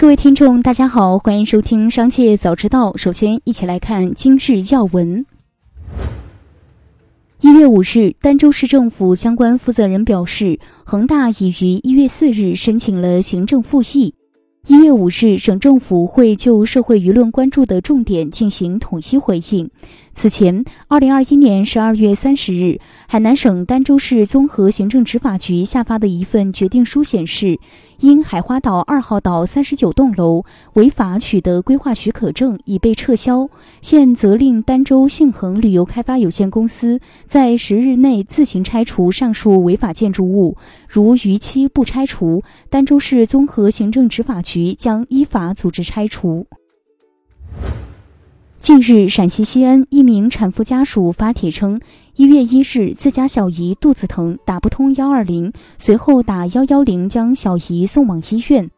[0.00, 2.92] 各位听众，大家好，欢迎收听《商界早知道》。
[2.96, 5.26] 首先，一起来看今日要闻。
[7.40, 14.14] 一月五日，儋州市政府相关负责人表示，恒大已于一月四日申请了行政复议。
[14.68, 19.68] 一月五日，省政府会就社会舆论关注的重点进行统一回应。
[20.12, 22.78] 此前，二零二一年十二月三十日，
[23.08, 27.58] 海南省儋州市综合行政执法局下发的一份决定书显示，
[28.00, 30.44] 因海花岛二号岛三十九栋楼
[30.74, 33.48] 违法取得规划许可证已被撤销，
[33.82, 40.56] 现责令儋州信恒旅游开发有限公司在十日内自行拆除上述违法建筑物，
[40.88, 46.46] 如逾期不拆除，儋州市综合行政执法局将依法组织拆除。
[48.60, 51.80] 近日，陕西西安一名产妇家属发帖称，
[52.16, 58.68] 一月一日自家小姨肚子疼，打不通幺二零，随后打幺幺零将小姨送往医院。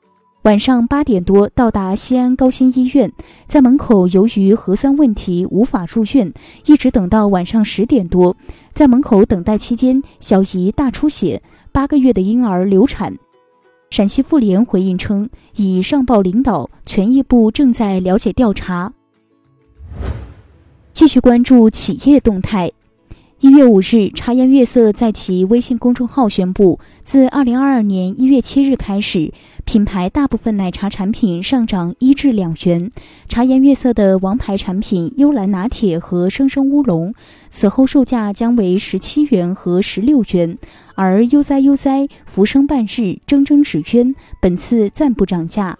[0.42, 3.10] 晚上八点多到达西安高新医院，
[3.46, 6.32] 在门口由于核酸问题无法入院，
[6.66, 8.36] 一直等到晚上十点多。
[8.74, 13.16] 在门口等待期间，小姨大出血，八个月的婴儿流产。
[13.88, 18.92] 陕西妇联回应称，已上报领导，权益部正在了解调查。
[21.00, 22.70] 继续关注企业动态。
[23.38, 29.32] 一月五日，茶颜悦色在其微信公众号宣布，自二零二二年一月七日开始，
[29.64, 32.92] 品牌大部分奶茶产品上涨一至两元。
[33.30, 37.14] 茶颜悦色的王牌产品幽兰拿铁和生生乌龙，
[37.48, 40.58] 此后售价将为十七元和十六元。
[40.94, 45.78] 而悠哉悠哉、浮生半日、铮铮纸鸢本次暂不涨价。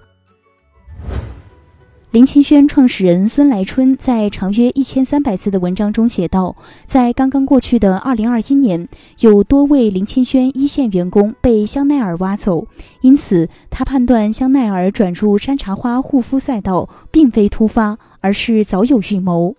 [2.11, 8.89] 林清轩创始人孙来春在长约一千三百字的文章中写道，在刚刚过去的二零二一年，
[9.21, 12.67] 有多位林清轩一线员工被香奈儿挖走，
[13.03, 19.55] 因此他判断香奈儿转入山茶花护肤赛道并非突发，而是早有预谋。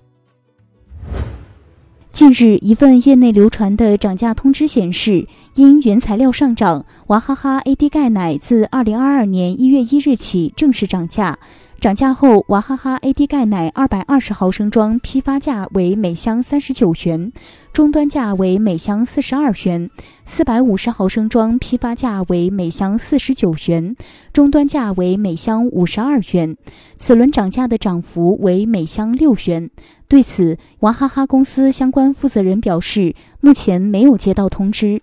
[2.11, 11.39] 近日，一份业内流传的涨价通知显示，因原材料上涨，娃哈哈 AD 钙奶自二零二二年一月一日起正式涨价。
[11.81, 17.33] 涨价后，娃哈哈 AD 钙奶二百二十毫升装批发价为每箱三十九元，
[17.73, 19.89] 终端价为每箱四十二元；
[20.23, 23.95] 四百五十毫升装批发价为每箱四十九元，
[24.31, 26.55] 终端价为每箱五十二元。
[26.97, 29.71] 此轮涨价的涨幅为每箱六元。
[30.07, 35.01] 对此，娃哈哈公司相关负责人表示，目前没有接到通知。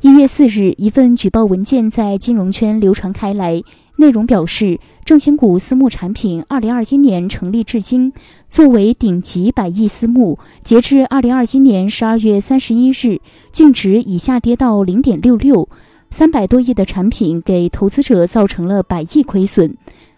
[0.00, 3.62] 一月四日，一份举报文件在金融圈流传开来。
[3.96, 8.12] 内容表示，正兴股私募产品二零二一年成立至今，
[8.48, 13.20] 作为顶级百亿私募，截至二零二一年十二月三十一日，
[13.52, 15.68] 净值已下跌到零点六六，
[16.10, 19.76] 三百多亿的产品给投资者造成了百亿亏损。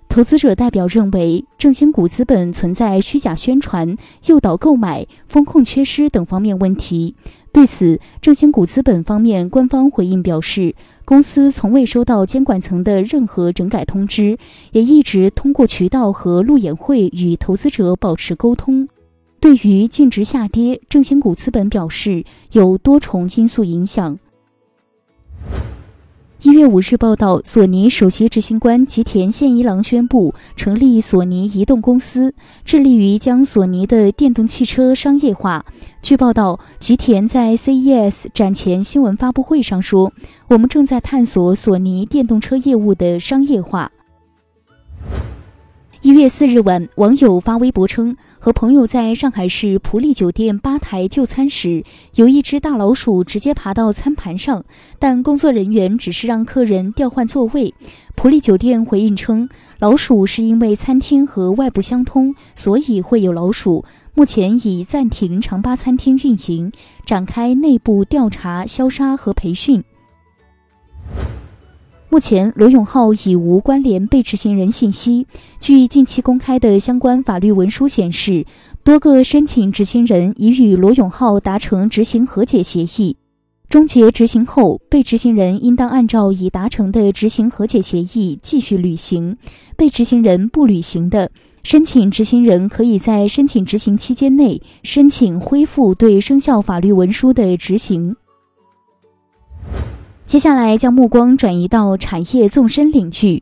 [0.08, 7.14] 投资者代表认为，正兴股资本存在虚假宣传、诱导购买、风控缺失等方面问题。
[7.56, 10.74] 对此，正新股资本方面官方回应表示，
[11.06, 14.36] 公司从未收到监管层的任何整改通知，
[14.72, 18.86] 也一直通过渠道和路演会与投资者保持沟通。
[19.40, 24.18] 对于净值下跌，正新股资本表示有多重因素影响。
[26.42, 35.64] 一月五日报道，索尼首席执行官吉田宪一郎宣布成立索尼移动公司，致力于将索尼的电动汽车商业化。
[36.02, 40.12] 据报道，吉田在 CES 展前新闻发布会上说
[40.48, 43.90] ：“我们正在探索索尼电动车业务的商业化。”
[46.06, 51.82] 一月四日晚，网友发微博称，和朋友在上海市普利酒店吧台就餐时，
[52.14, 54.64] 有一只大老鼠直接爬到餐盘上，
[55.00, 57.74] 但工作人员只是让客人调换座位。
[58.14, 59.48] 普利酒店回应称，
[59.80, 63.84] 老鼠是因为餐厅和外部相通，所以会有老鼠。
[64.14, 66.70] 目前已暂停长吧餐厅运营，
[67.04, 69.82] 展开内部调查、消杀和培训。
[72.08, 75.26] 目前，罗永浩已无关联被执行人信息。
[75.60, 78.46] 据近期公开的相关法律文书显示，
[78.84, 83.16] 多个申请执行人已与罗永浩达成执行和解协议。
[83.68, 89.36] 终结执行后，被执行人应当按照已达成的执行和解协议继续履行。
[89.76, 91.28] 被执行人不履行的，
[91.64, 98.14] 申请执行人可以在申请执行期间内申请恢复对生效法律文书的执行。
[100.26, 103.40] 接下来将目光转移到产业纵深领域。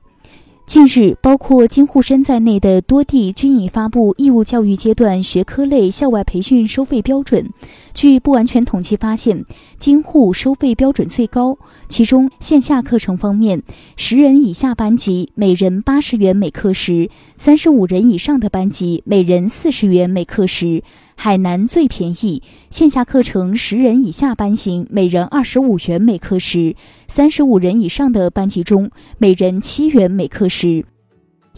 [0.66, 7.50] 近日，包括京沪深在内的多地均已发布义务教育阶段学科类校外培训收费标准。
[7.94, 9.44] 据不完全统计发现，
[9.78, 11.56] 京沪收费标准最高。
[11.88, 13.62] 其中，线下课程方面，
[13.96, 20.82] 十人以下班级每人八十元每课时，三十五人以上的班级每人四十元每课时。
[21.16, 26.76] 海南最便宜，线下课程十人以下班型每人二十五元每课时，
[27.08, 30.84] 三十五人以上的班级中每人七元每课时。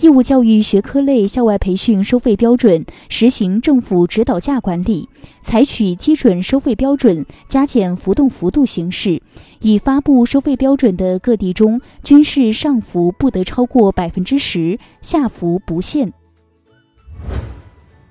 [0.00, 5.08] 义务教育学科类校外培训收费标准实行政府指导价管理，
[5.40, 9.20] 采取基准收费标准加减浮动幅度形式，
[9.60, 16.12] 已发布收费标准的各地中，均是上浮不得超过百分之十，下浮不限。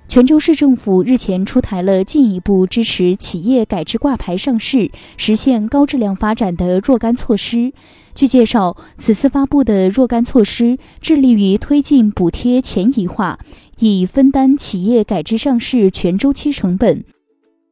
[0.07, 7.73] 泉州市政府日前出台了进一步支持企业改制挂牌上市、实现高质量发展的若干措施。
[8.13, 13.39] 据介绍，此次发布的若干措施致力于推进补贴前移化，
[13.79, 17.03] 以分担企业改制上市全周期成本。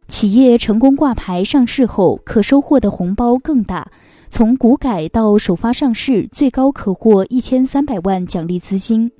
[0.09, 3.89] 企业成功挂牌上市后，可收获的红包更大，
[4.29, 9.11] 从股改到首发上市，最高可获一千三百万奖励资金。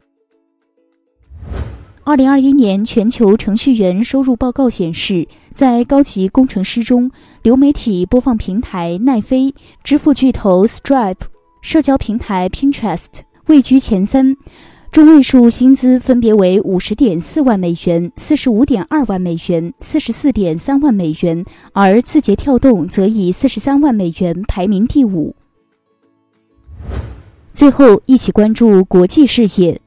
[2.05, 7.09] 二零二一年全球程序员收入报告显示，在高级工程师中，
[7.43, 9.55] 流媒体播放平台奈飞、
[9.85, 11.15] 支付巨头 Stripe、
[11.61, 13.07] 社交平台 Pinterest
[13.45, 14.35] 位居前三，
[14.91, 25.33] 中位数薪资分别为五十点四万美元、四十五点二万美元、四十四点三万美元，而字节跳动则以四十三万美元排名第五。
[27.53, 29.79] 最后，一起关注国际视野。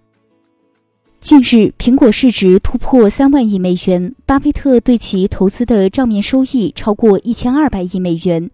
[1.21, 8.49] 近日，苹果市值突破三万亿美元，巴菲特对其投资的账面收益超过一千二百亿美元。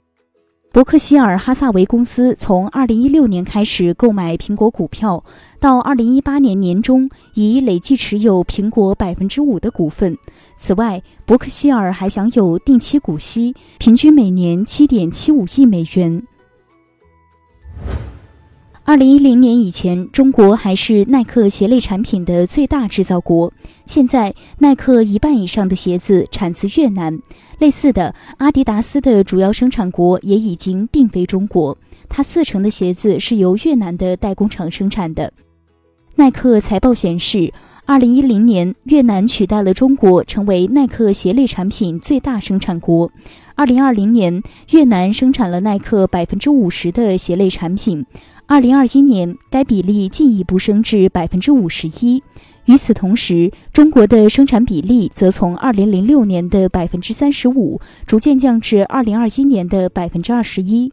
[0.73, 5.23] 伯克希尔哈萨维公司从二零一六年开始购买苹果股票，
[5.61, 10.17] 到二零一八年年中已累计持有苹果百分之五的股份。
[10.57, 16.23] 此外，伯克希尔还享有定期股息，平均每年七点七五亿美元。
[18.93, 23.51] 二零一零年以前，中国还是耐克鞋类产品的最大制造国。
[23.87, 27.19] 现在，耐克一半以上的鞋子产自越南。
[27.59, 31.75] 类似的，阿迪达斯的主要生产国也已经并非中国，
[32.07, 35.33] 它四成的鞋子是由越南的代工厂生产的。
[36.17, 37.51] 耐克财报显示，
[37.87, 43.11] 二零一零年，越南取代了中国成为耐克鞋类产品最大生产国。
[43.55, 48.05] 二零二零年，越南生产了耐克百分之五十的鞋类产品。
[48.53, 52.23] 二零二一年，该比例进一步升至百分之五十一。
[52.67, 60.93] 与此同时，中国的生产比例则从二零零六年的百分之三十五，逐渐降至二零二一年的百分之二十一。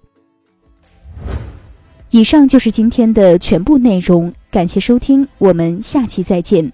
[2.11, 6.71] 以上就是今天的全部内容，感谢收听，我们下期再见。